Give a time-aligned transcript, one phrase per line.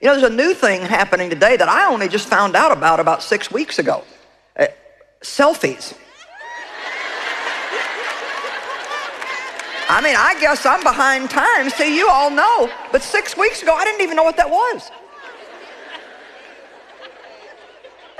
[0.00, 3.00] You know, there's a new thing happening today that I only just found out about
[3.00, 4.04] about six weeks ago.
[4.56, 4.66] Uh,
[5.22, 5.94] selfies.
[9.90, 12.70] I mean, I guess I'm behind times, See, you all know.
[12.92, 14.90] But six weeks ago, I didn't even know what that was.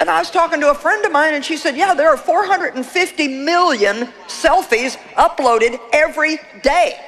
[0.01, 2.17] And I was talking to a friend of mine, and she said, Yeah, there are
[2.17, 6.99] 450 million selfies uploaded every day.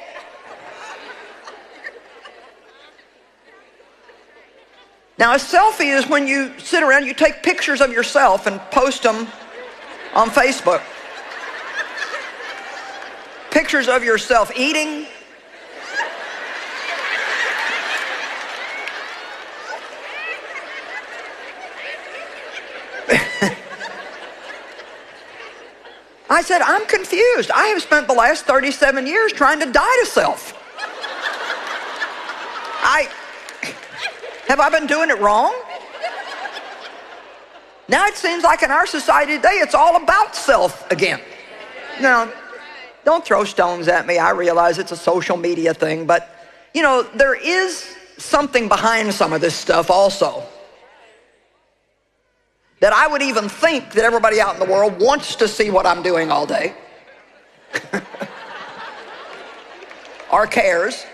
[5.21, 9.03] Now, a selfie is when you sit around, you take pictures of yourself and post
[9.03, 9.27] them
[10.15, 10.81] on Facebook.
[13.51, 15.05] Pictures of yourself eating.
[26.31, 27.51] I said, I'm confused.
[27.51, 30.57] I have spent the last 37 years trying to die to self.
[32.83, 33.07] I
[34.51, 35.55] have I been doing it wrong?
[37.87, 41.21] Now it seems like in our society today it's all about self again.
[42.01, 42.29] Now,
[43.05, 44.17] don't throw stones at me.
[44.17, 46.35] I realize it's a social media thing, but
[46.73, 50.43] you know, there is something behind some of this stuff also.
[52.81, 55.85] That I would even think that everybody out in the world wants to see what
[55.85, 56.73] I'm doing all day.
[60.33, 61.05] or cares.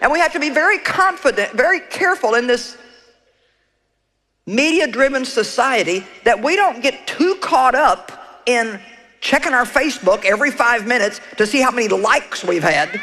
[0.00, 2.76] And we have to be very confident, very careful in this
[4.46, 8.80] media driven society that we don't get too caught up in
[9.20, 13.00] checking our Facebook every five minutes to see how many likes we've had.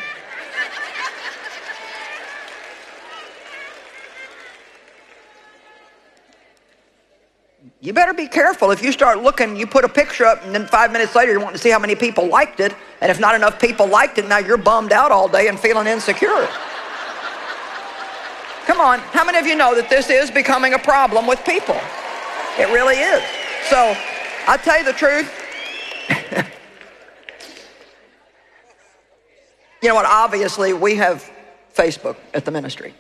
[7.82, 8.72] You better be careful.
[8.72, 11.42] If you start looking, you put a picture up, and then five minutes later, you
[11.42, 12.74] want to see how many people liked it.
[13.02, 15.88] And if not enough people liked it, now you're bummed out all day and feeling
[15.88, 16.48] insecure.
[18.74, 21.80] Come on, how many of you know that this is becoming a problem with people?
[22.58, 23.22] It really is.
[23.70, 23.96] So,
[24.48, 25.32] I'll tell you the truth.
[29.84, 30.08] you know what?
[30.08, 31.32] Obviously, we have
[31.76, 32.96] Facebook at the ministry.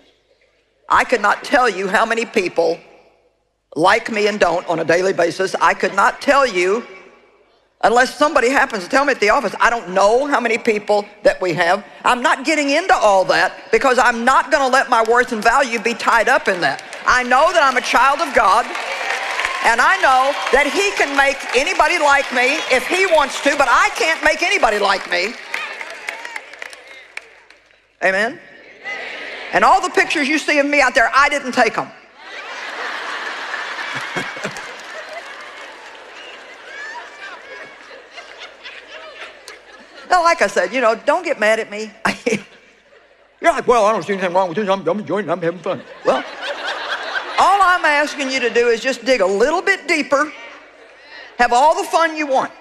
[0.88, 2.79] I could not tell you how many people
[3.75, 5.56] like me and don't on a daily basis.
[5.56, 6.85] I could not tell you
[7.83, 11.05] Unless somebody happens to tell me at the office, I don't know how many people
[11.23, 11.85] that we have.
[12.05, 15.44] I'm not getting into all that because I'm not going to let my worth and
[15.44, 16.81] value be tied up in that.
[17.05, 18.66] I know that I'm a child of God.
[19.66, 23.67] And I know that he can make anybody like me if he wants to, but
[23.69, 25.33] I can't make anybody like me.
[28.03, 28.39] Amen?
[29.53, 31.89] And all the pictures you see of me out there, I didn't take them.
[40.13, 41.91] Now, like I said, you know, don't get mad at me.
[43.41, 44.69] You're like, well, I don't see anything wrong with this.
[44.69, 45.31] I'm, I'm enjoying it.
[45.31, 45.81] I'm having fun.
[46.06, 46.24] Well,
[47.40, 50.31] all I'm asking you to do is just dig a little bit deeper,
[51.40, 52.51] have all the fun you want.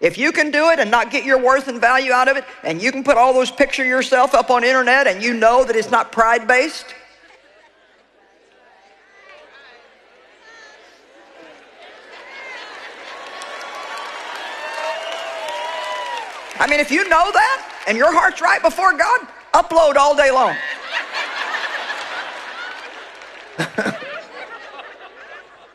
[0.00, 2.44] If you can do it and not get your worth and value out of it,
[2.64, 5.76] and you can put all those picture yourself up on internet and you know that
[5.76, 6.96] it's not pride based,
[16.58, 19.20] I mean, if you know that and your heart's right before God,
[19.54, 20.56] upload all day long.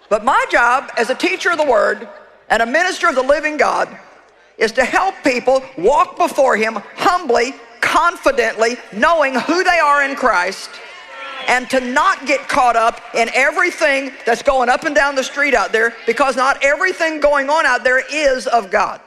[0.09, 2.07] but my job as a teacher of the Word
[2.49, 3.97] and a minister of the living God
[4.57, 10.69] is to help people walk before Him humbly, confidently, knowing who they are in Christ
[11.47, 15.53] and to not get caught up in everything that's going up and down the street
[15.53, 18.99] out there because not everything going on out there is of God.